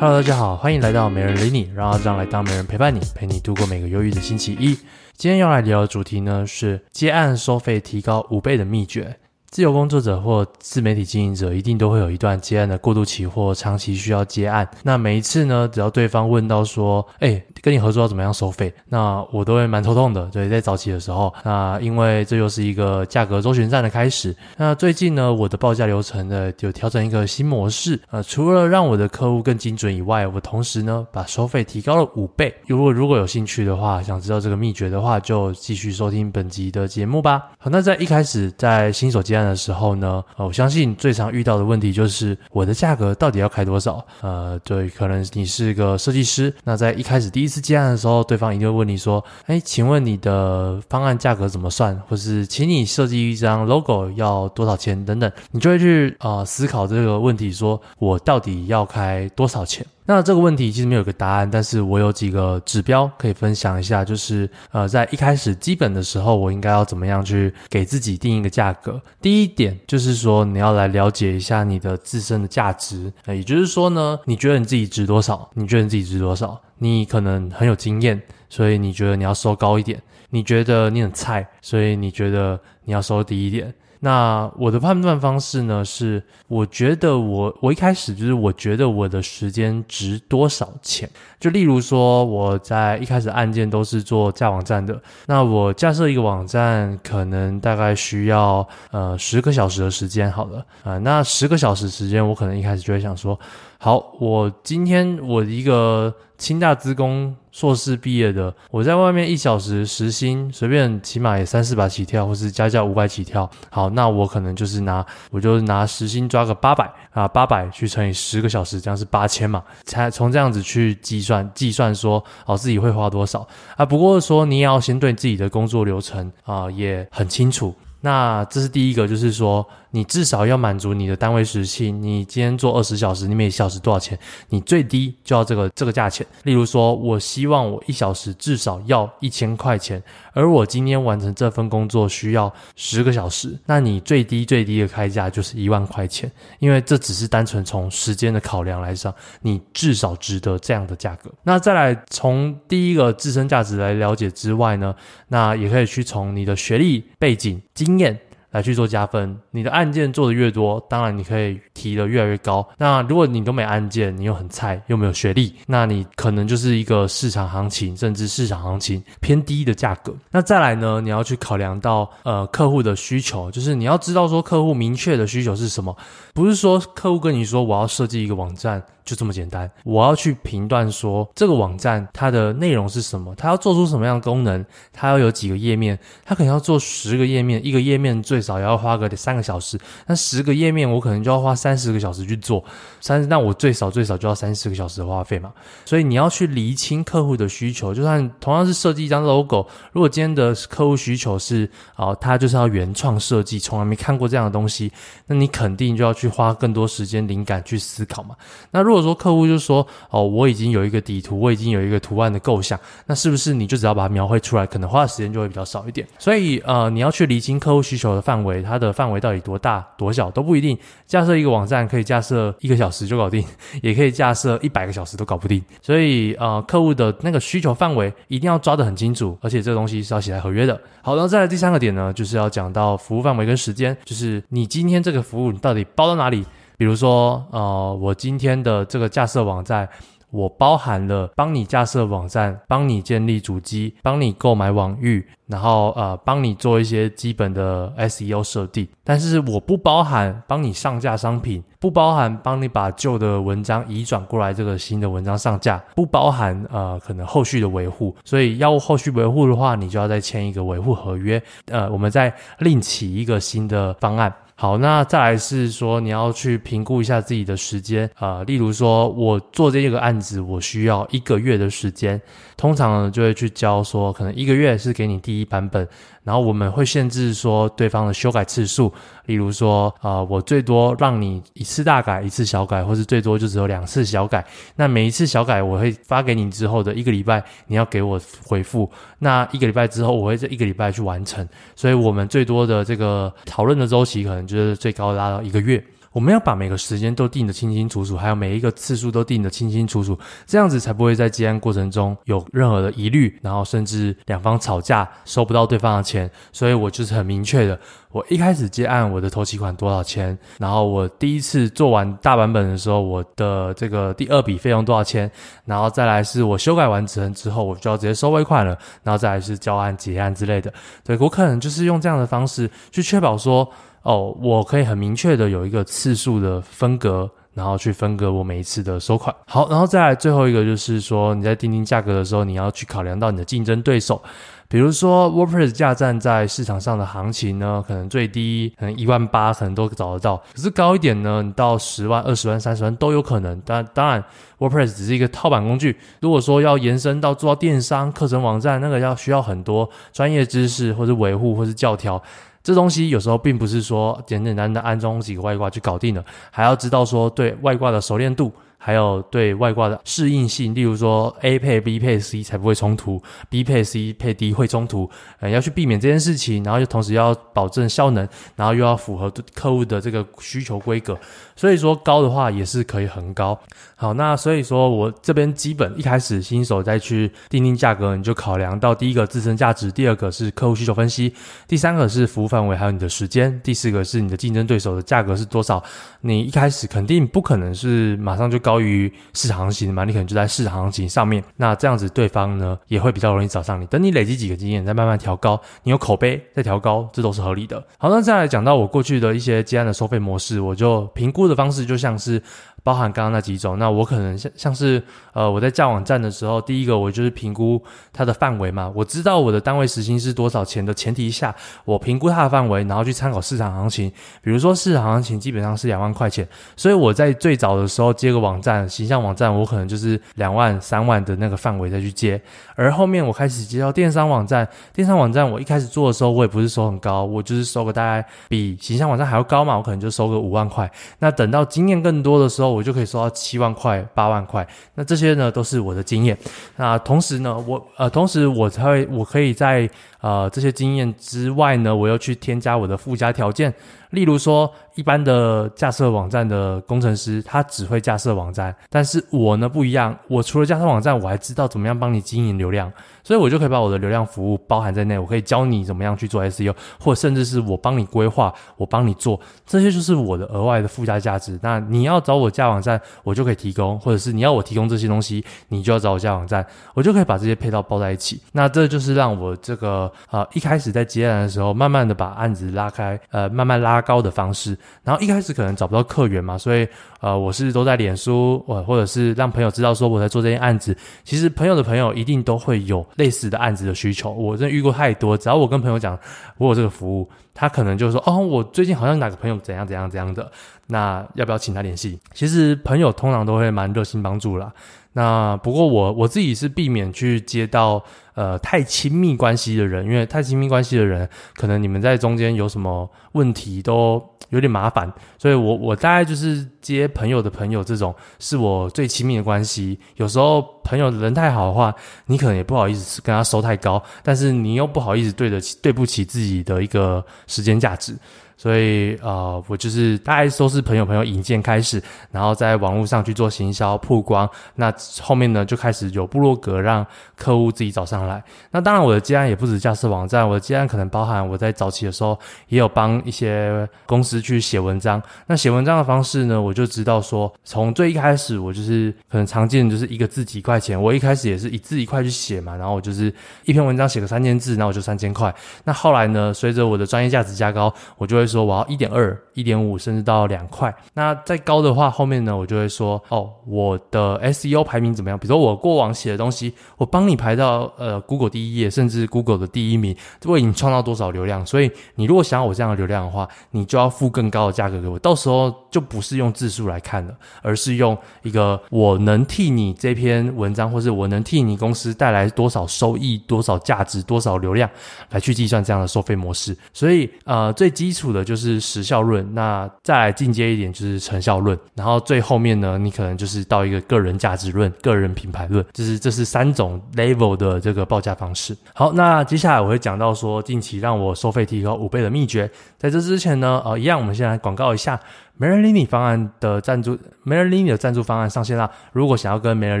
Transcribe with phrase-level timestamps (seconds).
[0.00, 4.74] Hello，大家好，欢迎来到没人理你，让阿张来当没人陪伴你，陪你度过每个忧郁的星期一。
[5.12, 9.14] 今天要来聊的主题呢是接案收费提高五倍的秘诀。
[9.50, 14.68] 自由工作者或自媒体经营者一定都会有一段接案的过渡期或长期需要接案。
[14.84, 20.24] 那每一次呢，只要对方问到说：“哎，跟你合作要怎么样收费？”那我都会蛮头痛的。
[20.26, 24.32] 对，在早期的时候，那因为这又是一个价格周旋战的开始。
[24.56, 28.00] 那最近呢，我的报价流程呢有调整一个新模式。
[28.12, 32.54] 呃，除了让我的客户更精准以外，我同时呢把收费提高了五倍。
[32.68, 37.50] 如果如果有兴趣的话，想知道这个秘诀的话，就继续收听本集的节目吧。
[37.58, 44.04] 好，那在一开始在新手接案的时候呢，呃，我相信最常遇到的问题就是我的价格到底要开多少？
[44.20, 51.96] 呃，对，可能你是个设计师，那在一开始第一次接案的时候，对方一定会问你说：“哎，请问你的方案价格怎么算？
[52.08, 55.04] 或是请你设计一张 logo 要多少钱？
[55.04, 69.00] 等等，你就会去呃思考这个问题，说我到底要开多少钱？”那这个问题其实没有个答案，但是我有几个指标可以分享一下，就是呃，在一开始基本的时候，我应该要怎么样去给自己定一个价格。
[69.20, 75.48] 第一点就是说，你要来了解一下你的自身的价值，也就是说呢，你觉得你自己值多少？
[75.54, 76.60] 你觉得你自己值多少？
[76.78, 79.96] 你可能很有经验，所以你觉得你要收高一点；
[80.30, 83.72] 你觉得你很菜，所以你觉得你要收低一点。
[84.00, 91.08] 那我的判断方式呢，是我觉得我我一开始就是我觉得我的时间值多少钱？
[91.38, 103.38] 就例如说我在一开始案件都是做架网站的，那我架设一个网站可能大概需要呃十个小时的时间好了啊，那十个小时时间我可能一开始就会想说，
[103.82, 107.34] 好，我今天我一个清大资工。
[107.52, 113.50] 硕士毕业的，我在外面一小时时薪随便起码也三四百起跳，或是加价五百起跳。
[113.70, 119.64] 好，那我可能就是拿，我就拿时薪抓个八百啊，八百去乘以十个小时，这样是八千嘛？
[119.82, 123.44] 才从这样子去计算，计算说哦自己会花多少
[123.76, 123.84] 啊？
[123.84, 127.74] 不过说你也要先对自己的工作流程啊也很清楚。
[128.00, 129.66] 那这是第一个，就是说。
[129.92, 134.16] 你至少要满足你的单位时薪，你今天做二十小时，你每小时多少钱？
[134.50, 136.24] 你最低就要这个这个价钱。
[136.44, 140.00] 例如说，我希望我一小时至少要一千块钱，
[140.32, 146.30] 而我今天完成这份工作需要十个小时，那你最低最低的开价就是一万块钱，
[146.60, 149.12] 因为这只是单纯从时间的考量来上，
[149.42, 151.28] 你至少值得这样的价格。
[151.42, 154.94] 那再来从第一个自身价值来了解之外呢，
[155.26, 158.18] 那也可以去从你的学历背景、经经验。
[158.52, 162.68] 来去做加分，你的案件做的越多，当然你可以提的越来越高。
[162.76, 170.12] 那如果你都没案件，你又很菜，又没有学历，那你可能就是一个市场行情，甚至市场行情偏低的价格。
[170.32, 175.96] 那再来呢，你要去考量到呃客户的需求，就是你要知道说客户明确的需求是什么，
[176.34, 178.82] 不是说客户跟你说我要设计一个网站。
[179.10, 189.76] 就这么简单，我要去评断说这个网站它的内容是什么，它要做出什么样的功能，它要有几个页面，它可能要做十个页面，一个页面最少要花个三个小时，
[190.06, 192.64] 那十个页面我可能就要花三十个小时去做，
[193.00, 195.52] 三十，那我最少最少就要三十个小时的花费嘛。
[195.84, 204.92] 所以你要去厘清客户的需求，就算同样是设计一张 logo，如果今天的客户需求是哦，他就是要原创设计，从来没看过这样的东西，
[205.26, 208.36] 那你肯定就要去花更多时间灵感去思考嘛。
[208.70, 216.06] 那如果说客户就说哦，我已经有一个底图，我已经有一个图案的构想，那是不是你就只要把它描绘出来，可能花的时间就会比较少一点？
[216.18, 220.78] 所以呃，你要去厘清客户需求的范围，它的范围到底多大多小都不一定。
[221.06, 223.44] 架设一个网站可以架设一个小时就搞定，
[223.82, 225.62] 也可以架设一百个小时都搞不定。
[225.82, 230.80] 所以呃，客户的那个需求范围一定要抓得很清楚，而且这个东西是要写在合约的。
[231.02, 236.44] 好，然后再来第三个点呢，就是要讲到服务范围跟时间，就是你今天这个服务你到底包到哪里？
[236.80, 239.86] 比如说，呃，我今天的这个架设网站，
[240.30, 248.88] 我包含了帮你架设网站，帮你建立主机，帮你购买网域，然后呃，帮你做一些基本的 SEO 设定。
[249.04, 258.16] 但是我不包含帮你上架商品，不包含帮你把旧的文章移转过来这个新的文章上架，不包含呃可能后续的维护。
[258.24, 261.42] 所以要后续维护的话，你就要再签一个维护合约。
[261.66, 264.32] 呃，我们再另起一个新的方案。
[264.60, 272.20] 好，那再来是说你要去评估一下自己的时间啊、例如说我做这个案子，我需要一个月的时间，
[272.58, 275.88] 通常呢就会去教说，可能一个月是给你第一版本。
[276.22, 278.92] 然后我们会限制说对方的修改次数，
[279.26, 284.44] 例如说，啊，我最多让你一次大改，一次小改，或是最多就只有两次小改。
[284.76, 288.90] 那每一次小改，我会发给你之后的一个礼拜，你要给我回复。
[289.18, 291.48] 那一个礼拜之后，我会这一个礼拜去完成。
[291.74, 295.82] 所以我们最多的这个讨论的周期，可能就是最高拉到一个月。
[296.12, 306.28] 我们要把每个时间都定得清清楚楚，还有每一个次数都定得清清楚楚，这样子才不会在接案过程中有任何的疑虑，然后甚至两方吵架收不到对方的钱。
[306.50, 307.78] 所以我就是很明确的，
[308.10, 315.30] 我一开始接案我的头期款多少钱，然后我第一次做完大版本的时候，我的这个第二笔费用多少钱，
[315.64, 320.74] 然后再来是我修改完成之后，我就要直接收尾款了，然后再来是交案结案之类的。
[321.04, 323.70] 对，我可能就是用这样的方式去确保说。
[324.02, 329.34] 哦，我可以很明确的有一个次数的分隔，然后去分隔我每一次的收款。
[329.46, 334.22] 好，然后再来最后一个就是说，你在订定价格的时候，你要去考量到你的竞争对手，
[334.68, 343.60] 比如说 WordPress 架站在市场上的行情呢，可能最低可能一万八，可能都找得到，可是高一点呢，你到十万、二十万、三十万都有可能。
[343.66, 344.24] 但当然
[344.58, 352.22] ，WordPress 只是一个套版工具，如果说要延伸到做到电商、课程网站，那个要需要很多专业知识，或是维护，或是教条。
[352.62, 358.52] 这东西有时候并不是说简简单单安装几个外挂就搞定了，还要知道说对外挂的熟练度。
[358.82, 365.06] 还有对外挂的适应性，例如说 A 配 B 配 C 才不会冲突，B 配 C 配 D 会冲突，
[365.38, 368.26] 呃，要去避免这件事情，然后又同时要保证效能，
[368.56, 371.14] 然后又要符合客户的这个需求规格，
[371.60, 373.58] 所以说高的话也是可以很高。
[373.94, 381.34] 好，那所以说我这边基本一开始新手再去定定价格，你就考量到第一个自身价值，第二个是客户需求分析，
[381.68, 385.80] 第三个是服务范围，还有你的时间，第四个是你的竞争对手的价格是多少。
[386.22, 388.80] 你一开始肯定不可能是马上就高。
[388.80, 393.84] 于市场行情嘛，你可能就在市场行情上面，那这样子对方呢也会比较容易找上你。
[393.84, 397.84] 等你累积几个经验，再慢慢调高，你有口碑再调高，这都是合理的。
[397.98, 402.42] 好，那再来讲到我过去的一些接案的收费模式，我就评估的方式就像是。
[402.82, 407.82] 包含刚刚那几种，那我可能像像是呃，我在架网站的时候，第一个我就是评估
[408.12, 411.54] 它的范围嘛，我知道我的单位时薪是多少钱的前提下，
[411.84, 414.10] 我评估它的范围，然后去参考市场行情。
[414.42, 416.46] 比如说市场行情基本上是两万块钱，
[416.76, 422.40] 所以我在最早的时候接个网站，形象网站，我可能就是两万、三万的那个范围再去接。
[422.74, 430.90] 而后面我开始接到电商网站，电商网站我一开始做的时候，我也不是收很高，我就是收个大概比形象网站还要高嘛，我可能就收个五万块。
[431.18, 434.66] 那等到经验更多的时候，我就可以收到七万块、八万块。
[434.94, 436.36] 那这些呢，都是我的经验。
[436.76, 439.88] 那同时呢，我呃，同时我才会，我可以在
[440.20, 443.72] 呃这些经验之外呢，我又去添加我的附加条件。
[444.10, 452.92] 例如说，一般的架设网站的工程师，他只会架设网站，但是我呢不一样，我除了架设网站，我还知道怎么样帮你经营流量，
[453.22, 461.56] 所以我就可以把我的流量服务包含在内，我可以教你怎么样去做 SEO，或者甚至是我帮你规划，我帮你做，这些就是我的额外的附加价值。
[461.62, 468.42] 那你要找我架网站，我就可以提供，或者是你要我提供这些东西，你就要找我架网站，我就可以把这些配套包在一起。
[468.50, 473.99] 那这就是让我这个呃一开始在接案的时候，慢慢的把案子拉开，呃慢慢拉。
[474.00, 476.86] 高的方式，然后一开始可能找不到客源嘛，所以
[477.20, 480.96] 呃，我是都在脸书，或或者是让朋友知道说我在做这件案子。
[481.24, 485.36] 其实朋友的朋友一定都会有类似的案子的需求，我真的遇过太多。
[485.36, 486.18] 只要我跟朋友讲
[486.58, 487.28] 我有这个服务，
[487.60, 490.50] 他可能就说哦，我最近好像哪个朋友怎样怎样怎样的，
[490.86, 492.18] 那要不要请他联系？
[492.32, 494.72] 其实朋友通常都会蛮热心帮助啦。
[495.12, 498.02] 那不过我我自己是避免去接到
[498.34, 509.98] 呃太亲密关系的人，因为太亲密关系的人，可能你们在中间有什么问题都有点麻烦，所以我我大概就是接朋友的朋友这种是我最亲密的关系。
[510.16, 511.94] 有时候朋友人太好的话，
[512.26, 518.16] 你可能也不好意思跟他收太高，但是你又不好意思对得起对不起自己的一个时间价值。
[518.60, 524.46] 所以，呃，我就是大概都是朋友朋友引荐开始，然后在网络上去做行销曝光。
[524.74, 528.44] 那后面呢，就开始有部落格让客户自己找上来。
[528.70, 532.38] 那当然，我的接案也不止架设网站，我的接案可能包含我在早期的时候
[532.68, 535.22] 也有帮一些公司去写文章。
[535.46, 541.00] 那写文章的方式呢，我就知道说，从最一开始，我就是可能常见就是一个字几块钱。
[541.00, 543.32] 我一开始也是一字一块去写嘛，然后我就是
[543.64, 545.50] 一篇文章写个三千字，那我就三千块。
[545.84, 548.49] 那后来呢，随着我的专业价值加高，我就会。
[548.50, 550.94] 说我要一点二、一点五，甚至到两块。
[551.14, 555.38] 那再高的话，后面呢，我就会说哦，我的 SEO 排名怎么样？
[555.38, 560.14] 比如说我过往写的东西，我帮你排到呃 Google 第一页，甚至 Google 的第一名，
[560.46, 561.64] 为你创造多少流量？
[561.64, 565.18] 所以你如果想要我这样的流量的话，你就要付更高的价格给我。
[565.20, 574.90] 到时候就不是用字数来看了，而是用一个我能替你这篇文章，或是我能替你公司带来多少收益、多少价值、多少流量
[575.30, 576.76] 来去计算这样的收费模式。
[576.92, 578.39] 所以呃，最基础的。
[578.44, 588.76] 就是时效论，那再来进阶一点就是成效论，然后最后面呢，你可能就是到一个个人价值论、个人品牌论，就是这是三种 level 的这个报价方式。
[588.94, 592.70] 好，那接下来我会讲到说近期让我收费提高五倍的秘诀。
[592.98, 595.18] 在这之前呢，呃，一样我们先来广告一下。
[595.60, 598.90] 媒人理你方案的赞助，媒人理你的赞助方案上线啦！
[599.12, 600.00] 如果想要跟媒人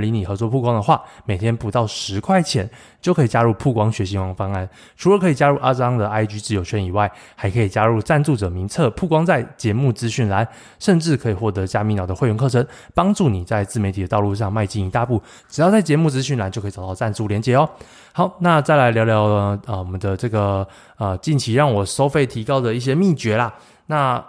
[0.00, 2.66] 理你合作曝光的话，每天不到十块钱
[2.98, 4.66] 就可以加入曝光学习王方案。
[4.96, 10.48] 除了可以加入阿张的 IG 自由圈以外，还可以加入赞助者名册曝光在节目资讯栏，
[10.78, 15.22] 甚至可以获得加密脑的会员课程，帮助你在自媒体的道路上迈进一大步。
[15.50, 17.68] 只要在节目资讯栏就可以找到赞助连接哦。
[18.14, 23.52] 好，那再来聊聊啊、我们的这个呃，近期让我收费提高的一些秘诀啦。
[23.88, 24.24] 那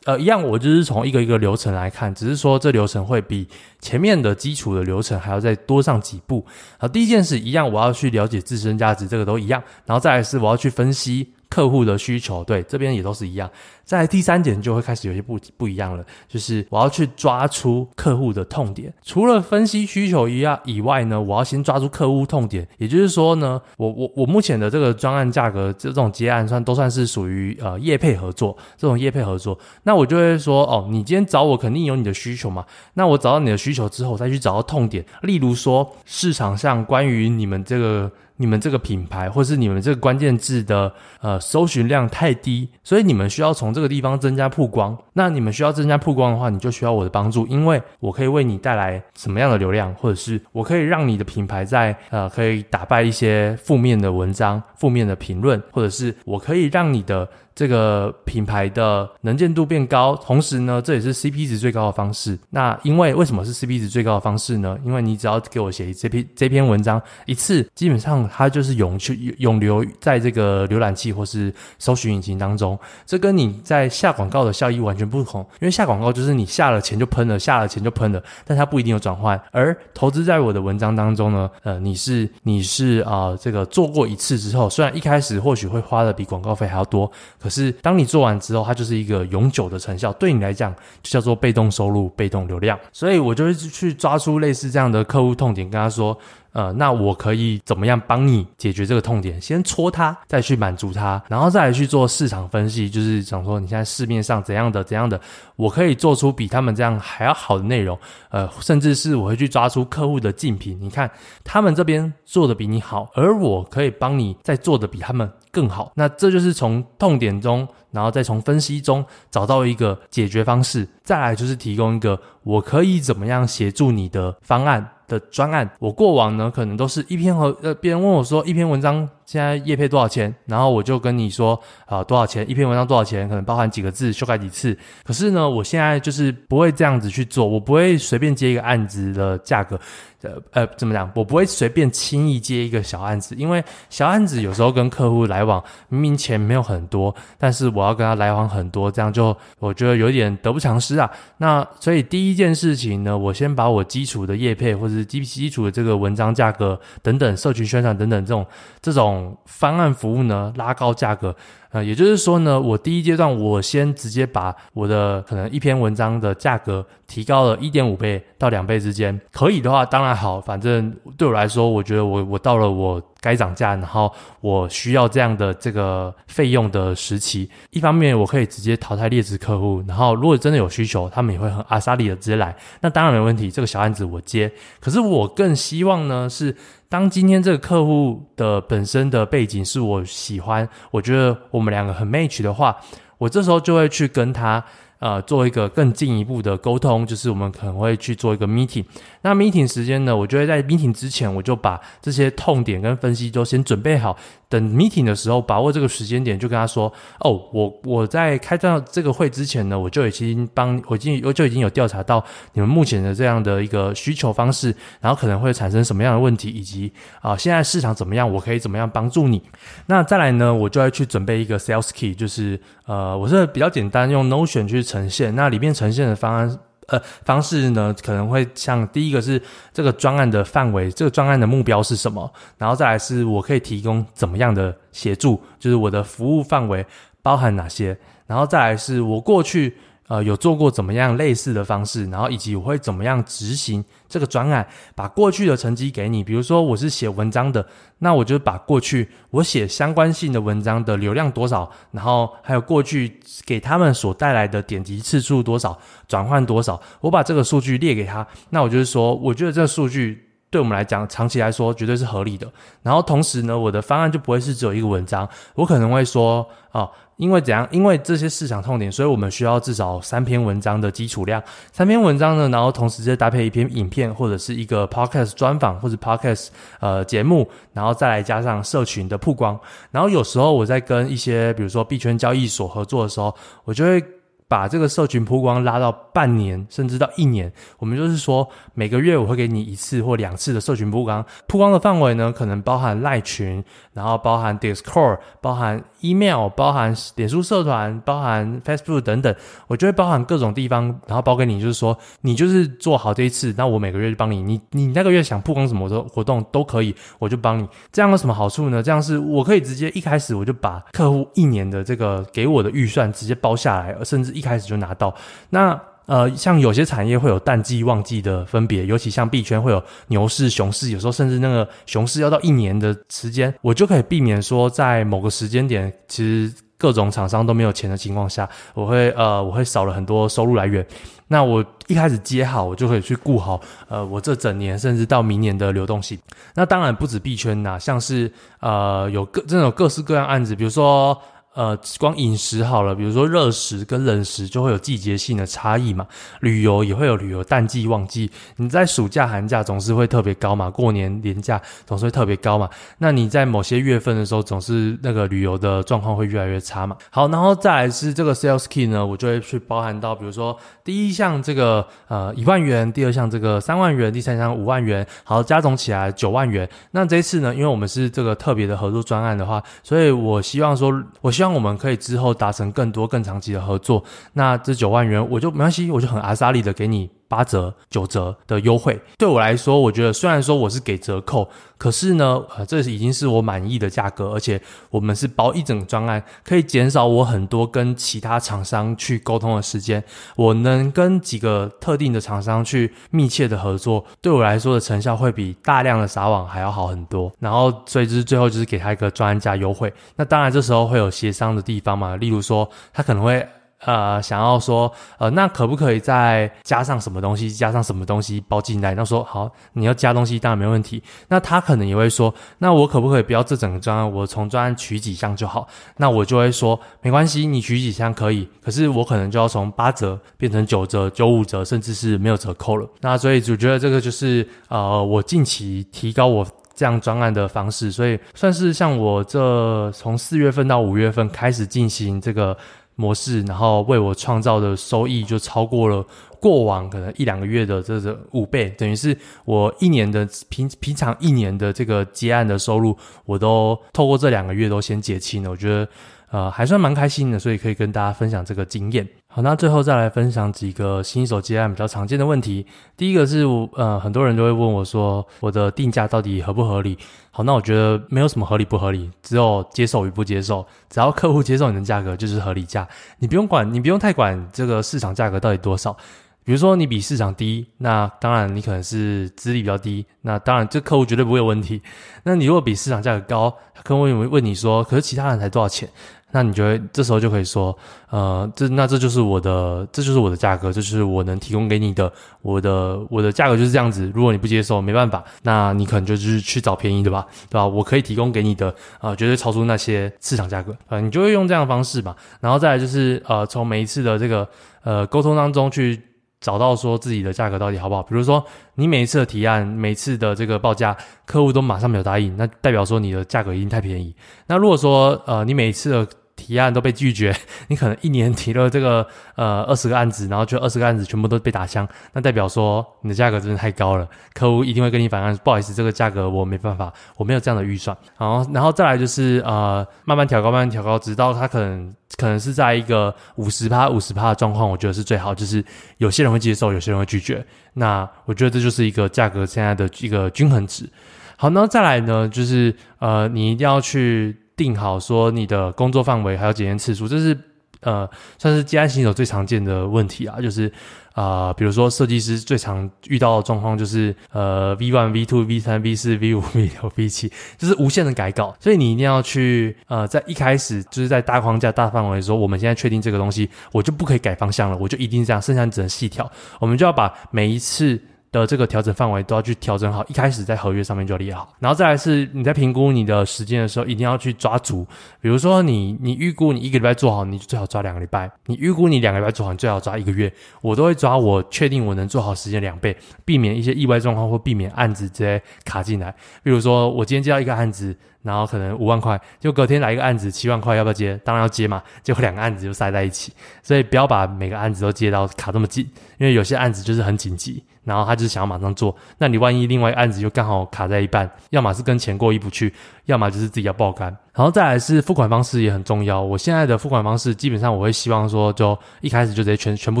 [0.04, 3.46] 呃，一样，我就是从一个一个流程来看，只是说这流程会比
[3.80, 6.44] 前面的基础的流程还要再多上几步。
[6.76, 9.62] 好，第一件事一样，我要去了解自身价值，这个都一样。
[9.86, 13.50] 然后再来是我要去分析客户的需求，对，这边也都是一样。
[13.84, 18.90] 在第三点就会开始有些不不一样了，就是我要去抓出客户的痛点。
[19.02, 22.66] 除了分析需求一样以外呢，我要先抓住客户痛点。
[22.78, 29.58] 也就是说呢，我我我目前的这个专案价格，这种接案算都算是属于呃业配合作这种业配合作。
[29.82, 32.64] 那我就会说哦，你今天找我肯定有你的需求嘛。
[32.94, 35.04] 那我找到你的需求之后，再去找到痛点。
[35.20, 38.10] 例如说市场上关于你们这个。
[38.36, 44.96] 你们这个品牌，或是你们这个关键字的呃搜寻量太低，所以你们需要从这个地方增加曝光。
[45.12, 57.28] 那你们需要增加曝光的话，你就需要我的帮助，因为我可以为你带来什么样的流量，或者是我可以让你的品牌在呃可以打败一些负面的文章、负面的评论，或者是我可以让你的。
[57.54, 62.38] 这个品牌的能见度变高，同时呢，这也是 CP 值最高的方式。
[62.50, 64.78] 那因为为什么是 CP 值最高的方式呢？
[64.84, 72.78] 因为你只要给我写这篇这篇文章一次，基本上它就是永去永留在这个浏览器或是搜寻引擎当中。
[73.04, 75.42] 这跟你在下广告的效益完全不同。
[75.60, 79.40] 因为下广告就是你下了钱就喷了，下了钱就喷了，但它不一定有转换。
[79.50, 87.10] 而投资在我的文章当中呢，呃，你是你是啊、这个做过一次之后，虽然一开始或许会花的比广告费还要多。
[87.42, 90.72] 可是，当你做完之后，它就是一个永久的成效，对你来讲
[91.02, 92.78] 就叫做被动收入、被动流量。
[92.92, 96.16] 所以我就会去抓出类似这样的客户痛点，跟他说。
[96.52, 99.40] 呃，那我可以怎么样帮你解决这个痛点？
[99.40, 105.20] 先戳它，再去满足它，然后再来去做市场分析，就是想说你现在市面上怎样的怎样的，
[105.56, 107.98] 我可以做出比他们这样还要好的内容。
[108.28, 111.10] 呃，甚至是我会去抓出客户的竞品，你看
[111.42, 115.92] 他们这边做的比你好，而我可以帮你再做的比他们更好。
[115.94, 124.86] 那这就是从痛点中，然后再从分析中找到一个解决方式，再来就是提供一个我可以怎么样协助你的方案。
[125.12, 134.76] 的专案，我过往呢，可能都是一篇和呃，别人问我说一篇文章现在业配多少钱，然后我就跟你说啊、多少钱一篇文章多少钱，可能包含几个字修改几次。
[135.04, 139.80] 可是呢，我现在就是不会这样子去做，我不会随便接一个案子的价格。
[140.22, 141.10] 呃呃，怎么讲？
[141.16, 143.60] 我不会随便轻易接一个小案子，因为
[143.90, 151.10] 小案子有时候跟客户来往，明明钱没有很多，但是我要跟他来往很多，这样就我觉得有点得不偿失啊。
[151.38, 158.46] 那所以第一件事情呢，我先把我基础的业配或者是基基础的这个文章价格等等，社群宣传等等这种
[158.80, 161.34] 这种方案服务呢，拉高价格。
[161.70, 174.12] 呃，也就是说呢，我第一阶段我先直接把我的可能一篇文章的价格提高了一点五倍到两倍之间，可以的话当然好，反正对我来说，我觉得我我到了我该涨价，然后
[174.42, 184.52] 我需要这样的这个费用的时期，一方面我可以直接淘汰劣质客户，然后如果真的有需求，他们也会很阿莎力的直接来，那当然没问题，这个小案子我接。
[184.78, 186.54] 可是我更希望呢是。
[186.92, 192.76] 当今天这个客户的本身的背景是我喜欢，我觉得我们两个很 match 的话，
[193.16, 194.62] 我这时候就会去跟他。
[194.98, 198.84] 呃，做一个更进一步的沟通，就是我们可能会去做一个 meeting。
[199.22, 204.16] 那 meeting 时间呢，我就会在 meeting 之前，我就把这些痛点跟分析都先准备好。
[204.52, 206.92] 等 meeting 的时候，把握这个时间点，就跟他说
[207.24, 216.92] ：“哦，我我在开到这个会之前呢，我就已经帮我已经我就已经有调查到你们目前的这样的一个需求方式，然后可能会产生什么样的问题，以及
[217.22, 219.42] 啊、现在市场怎么样，我可以怎么样帮助你。
[219.86, 224.80] 那再来呢，我就要去准备一个 sales key，就是呃，我是比较简单用 Notion 去。
[224.92, 226.58] 呈现，那里面呈现的方案
[226.92, 236.86] 呃方式呢，可能会像第一个是这个专案的范围，这个专案的目标是什么，然后再来是我可以提供怎么样的协助，就是我的服务范围
[237.22, 239.76] 包含哪些，然后再来是我过去。
[240.08, 246.22] 呃，有做过怎么样类似的方式，然后以及我会怎么样执行这个专案，把过去的成绩给你。
[246.22, 247.66] 比如说我是写文章的，
[247.98, 258.26] 那我就把过去我写相关性的文章的流量多少，然后还有过去给他们所带来的点击次数多少，转换多少，我把这个数据列给他。
[258.50, 260.31] 那我就是说，我觉得这个数据。
[260.52, 262.46] 对我们来讲，长期来说绝对是合理的。
[262.82, 267.66] 然后同时呢，我的方案就不会是只有一个文章，我可能会说，哦，因为怎样？
[267.70, 271.42] 因为这些市场痛点，所以我们需要至少三篇文章的基础量，
[271.72, 276.48] 三篇文章呢，然后同时再搭配一篇影片或者是一个 podcast 专访或者 podcast
[276.80, 279.58] 呃节目，然后再来加上社群的曝光。
[279.90, 284.04] 然后有时候我在跟一些比如说币圈交易所合作的时候，我就会。
[284.52, 291.24] 把这个社群曝光拉到半年，甚至到一年，我们就是说每个月我会给你一次或两次的社群曝光。
[291.48, 299.34] 曝光的范围呢，可能包含赖群，然后包含 Discord，包含 email，包含脸书社团，包含 Facebook 等等，
[299.68, 307.66] 我就会包含各种地方，然后包给你，就是说你就是做好这一次，那我每个月就帮你，你你那个月想曝光什么的活动都可以，我就帮你。
[307.90, 308.82] 这样有什么好处呢？
[308.82, 314.41] 这样是我可以直接一开始我就把客户一年的这个给我的预算直接包下来，甚至一。
[314.42, 315.14] 一开始就拿到，
[315.50, 330.84] 那呃，像有些产业会有淡季旺季的分别，尤其像币圈会有牛市、熊市，有时候甚至那个熊市要到一年的时间，我就可以避免说在某个时间点，其实各种厂商都没有钱的情况下，我会呃，我会少了很多收入来源。
[331.28, 336.18] 那我一开始接好，我就可以去顾好呃，我这整年甚至到明年的流动性。
[336.56, 341.16] 那当然不止币圈呐，像是呃，有各这种各式各样案子，比如说。
[341.54, 346.06] 呃，光饮食好了，比如说热食跟冷食就会有季节性的差异嘛。
[346.40, 352.70] 旅游也会有旅游淡季旺季，你在暑假寒假总是会特别高嘛，过年年假总是会特别高嘛。
[352.96, 356.96] 那你在某些月份的时候，总是那个旅游的状况会越来越差嘛。
[357.10, 366.66] 好，然后再来是这个 sales key 呢，我就会去包含到，比如说第一项这个呃一万元，第二项这个三万元，第三项五万元，好，加总起来九万元。
[366.92, 370.90] 那这一次呢，因为我们是这个特别的合作专案的话，所以我希望说，
[371.20, 371.41] 我希望。
[371.42, 374.04] 希望我们可以之后达成更多更长期的合作。
[374.34, 379.00] 那这九万元我就没关系，我就很阿莎利的给你八折、九折的优惠。
[379.16, 381.48] 对我来说，我觉得虽然说我是给折扣，
[381.78, 384.60] 可是呢，呃，这已经是我满意的价格，而且
[384.90, 390.04] 我们是包一整专案，可以减少我很多跟其他厂商去沟通的时间。
[390.36, 397.32] 我能跟几个特定的厂商去密切的合作，对我来说的成效会比大量的撒网还要好很多。
[397.38, 399.90] 然后，所以就是最后就是给他一个专案价优惠。
[400.16, 403.48] 那当然，这时候会有协商的地方嘛，例如说他可能会。
[403.84, 408.94] 呃，想要说，呃，那可不可以再加上什么东西，加上什么东西包进来？
[408.94, 411.02] 那说好，你要加东西当然没问题。
[411.28, 415.66] 那他可能也会说，那我可不可以不要这整个专案，我从专案取几项就好？
[415.96, 422.88] 那我就会说，没关系，你取几项可以，可是我可能就要从八折变成九折、九五折，甚至是没有折扣了。
[423.00, 432.56] 那所以就觉得这个就是呃，我近期提高我这样专案的方式，所以算是像我这从四月份到五月份开始进行这个。
[432.96, 436.04] 模式，然后为我创造的收益就超过了
[436.40, 445.50] 过往可能一两个月的这个五倍，等于是我一年的平平常一年的这个结案的收入，我都透过这两个月都先结清了。
[445.50, 445.88] 我觉得。
[446.32, 449.06] 呃，还算蛮开心的，所以可以跟大家分享这个经验。
[449.34, 452.66] 好，那最后再来分享几个新手接案比较常见的问题。
[452.98, 456.98] 第一个是，呃，很多人都会问我说，我的定价到底合不合理？
[457.30, 460.66] 好，那我觉得没有什么合理不合理，只有接受与不接受。
[460.90, 462.86] 只要客户接受你的价格，就是合理价。
[463.20, 465.96] 你不用管，你不用太管这个市场价格到底多少。
[466.44, 471.80] 比如说你比市场低，那当然你可能是资历比较低，那当然这客户绝对不会有问题。
[472.24, 475.88] 那你如果比市场价格高，客户会问你说，可是其他人才多少钱？
[476.32, 477.76] 那你就会这时候就可以说，
[478.10, 484.10] 呃，这那这就是我的，这就是我的价格，这就是我能提供给你的，我的我的价格就是这样子。
[484.14, 487.66] 如果你不接受，没办法，那你可能就是去找便宜的吧，对吧？
[487.66, 492.16] 我可以提供给你的，啊、绝对超出那些市场价格，呃，你就会用这样的方式吧。
[492.40, 494.48] 然后再来就是，呃，从每一次的这个
[494.82, 496.00] 呃沟通当中去。
[496.42, 498.02] 找到说自己的价格到底好不好？
[498.02, 504.12] 比如说你每一次的提案，每次的这个报价，客户都马上没有答应，那代表说你的价格一定太便宜。
[504.48, 507.34] 那如果说呃你每一次的提案都被拒绝，
[507.68, 517.96] 你可能一年提了这个呃二十个案子，然后就二十个案子全部都被打枪，那代表说你的价格真的太高了，客户一定会跟你反映，不好意思，这个价格我没办法，我没有这样的预算。
[518.18, 525.64] 然后然后再来就是呃慢慢调高，慢慢调高，直到他可能可能是在一个五十趴五十趴的状况，我觉得是最好，就是
[525.98, 527.44] 有些人会接受，有些人会拒绝。
[527.74, 530.88] 那我觉得这就是一个价格现在的一个均衡值。
[531.36, 534.41] 好，那再来呢，就是呃你一定要去。
[534.56, 537.36] 定好说你的工作范围还有检验次数，这是
[537.80, 540.70] 呃算是接案新手最常见的问题啊，就是
[541.14, 558.00] 啊、比如说设计师最常遇到的状况就是呃 V one V two V 三 V 四 V 五 V 六 V 七，就是无限的改稿，所以你一定要去呃在一开始就是在大框架大范围说，我们现在确定这个东西，我就不可以改方向了，我就一定这样，剩下你只能细调，我们就要把每一次。
[558.32, 561.54] 的这个调整范围都要去调整好，一开始在合约上面就列好。
[561.60, 564.84] 然后再来是你在评估你的时间的时候，一定要去抓足。
[565.20, 570.32] 比如说你你预估你一个礼拜做好，你最好抓两个礼拜；你预估你两个礼拜做好，你最好抓一个月。
[570.62, 576.12] 我都会抓我确定我能做好时间两倍，避免一些意外状况或避免案子直接卡进来。
[576.42, 577.94] 比如说我今天接到一个案子。
[578.22, 581.20] 然后可能五万块，就隔天来一个案子七万块，要不要接？
[581.24, 581.82] 当然要接嘛。
[582.04, 583.32] 结果两个案子就塞在一起，
[583.64, 585.84] 所以不要把每个案子都接到卡这么紧，
[586.18, 588.94] 因为有些案子就是很紧急，然后他就是想要马上做。
[589.18, 592.72] 那你万一另外案子就刚好卡在一半，要么是跟钱过意不去，
[593.06, 594.08] 要么就是自己要爆肝。
[594.34, 596.20] 然后再来是付款方式也很重要。
[596.20, 600.00] 我现在的付款方式基本上我会希望说，就一开始就直接全全部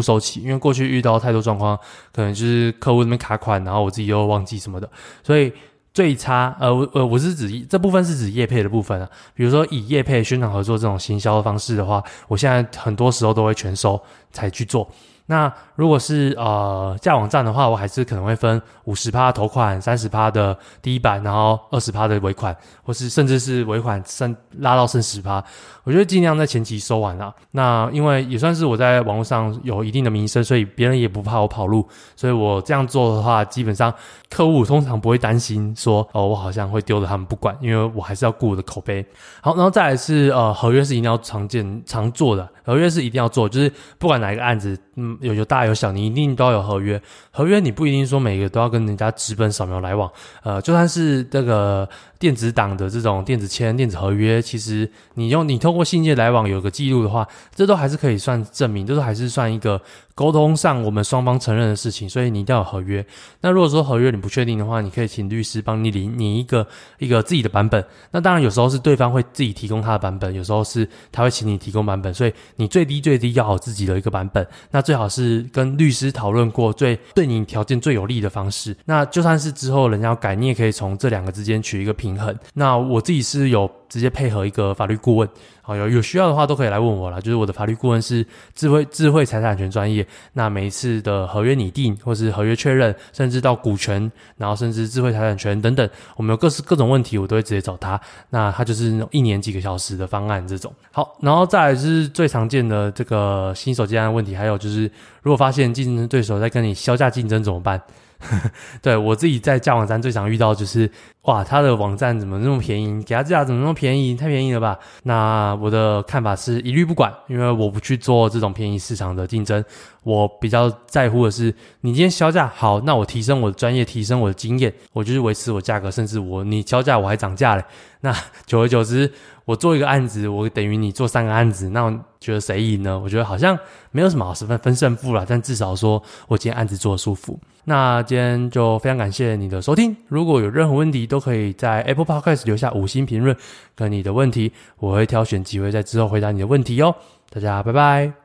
[0.00, 1.78] 收起，因为过去遇到太多状况，
[2.12, 4.88] 可能就是客户那边卡款，然后我自己又忘记什么的，
[5.22, 5.52] 所以。
[5.94, 9.06] 最差，呃，我呃，我是指这部分是指业配的部分啊。
[9.34, 14.88] 比如说以业配宣传合作这种行销的方式的话，我现在很多时候都会全收才去做。
[15.26, 25.42] 那如果是呃架网站的话，我还是可能会分五十趴头款，三十趴的第一版，然后二十趴的尾款，或是甚至是尾款剩拉到剩十趴。
[25.84, 27.34] 我觉得尽量在前期收完了。
[27.52, 31.88] 那因为也算是我在网络上有一定的名声，所以别人也不怕我跑路。
[32.14, 33.92] 所以我这样做的话，基本上
[34.30, 39.04] 客户通常不会担心说哦，我好像会丢了他们不管，因为我还是要顾我的口碑。
[39.40, 47.00] 好，然后再来是呃合约是一定要常见常做的，合约是一定要做，就是不管哪一个案子，嗯，有有大有小，你一定都要有合约。
[47.30, 50.10] 合约你不一定说每个都要跟人家直奔扫描来往，
[50.42, 51.88] 呃，就算是这个。
[52.22, 59.82] 电子档的这种电子签、电子合约，其实你用你通过信件来往有个记录的话，这都还是可以算证明，这都还是算一个。
[60.14, 63.04] 沟通上，我们双方承认的事情，所以你一定要有合约。
[63.40, 66.66] 那如果说合约你不确定的话，你可以请律师帮你领你一个
[66.98, 67.82] 一个自己的版本。
[68.10, 72.12] 那当然有时候是对方会自己提供他的版本，有时候是他会请你提供版本。
[72.12, 74.46] 所以你最低最低要好自己的一个版本。
[74.70, 78.76] 那最好是跟律师讨论过最对你条件最有利的方式。
[78.84, 82.36] 那就算是之后人家要改，你也可以从这两个之间取一个平平衡。
[82.54, 83.70] 那我自己是有。
[83.92, 85.28] 直接配合一个法律顾问，
[85.60, 87.20] 好，有有需要的话都可以来问我啦。
[87.20, 98.00] 就是我的法律顾问是智慧智慧财产权专业，那每一次的合约拟定或是合约确认，甚至到股权，然后甚至智慧财产权等等，我们有各式各种问题，我都会直接找他。
[98.30, 100.72] 那他就是那种一年几个小时的方案这种。
[100.90, 107.78] 好，然后再来是最常见的这个新手接案问题，还有就是如果发现竞争对手在跟你削价竞争怎么办？
[108.80, 110.88] 对，我自己在架网站最常遇到就是，
[111.22, 113.02] 哇，他的网站怎么那么便宜？
[113.02, 113.74] 给他价怎么那么？
[113.82, 114.78] 便宜太便宜了吧？
[115.02, 119.64] 那我的看法是一律不管，因为我不去做这种便宜市场的竞争。
[120.04, 127.64] 我比较在乎的是，你今天销价好，那我提升我的专业，提升我的经验，我就是维持我价格，甚至我你销价我还涨价嘞。
[128.02, 128.16] 那
[128.46, 129.12] 久而久之，
[129.44, 132.98] 我做一个案子，我等于你做三个案子，那我觉得谁赢呢？
[132.98, 133.58] 我觉得好像
[133.90, 137.38] 没有什么好十分分胜负啦，但至少说我今天案子做的舒服。
[137.64, 143.36] 那今天就非常感谢你的收听，如果有任何问题，都可以在 Apple Podcast 留下五星评论
[143.74, 146.94] 跟你的问题，我会挑选机会在之后回答你的问题哟。
[147.30, 148.21] 大家拜拜。